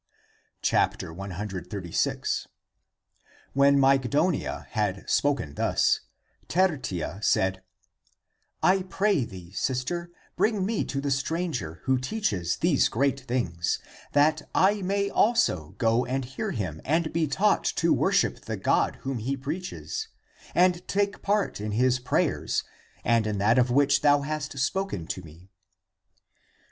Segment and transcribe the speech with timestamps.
[0.67, 2.47] 136.
[3.53, 5.99] When IMygdonia had spoken thus,
[6.47, 7.61] Tertia said,"
[8.73, 13.77] I pray thee, sister, bring me to the stranger, who teaches these great things,
[14.13, 18.95] that I may also go and hear him and be taught to worship the God
[19.01, 20.07] whom he preaches
[20.55, 22.63] and take part in his prayers
[23.03, 25.51] and in that of which thou hast spoken to me."